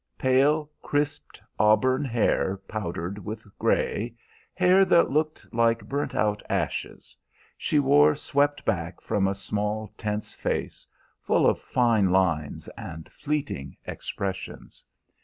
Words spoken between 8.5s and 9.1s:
back